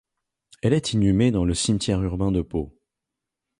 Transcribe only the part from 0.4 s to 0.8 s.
Elle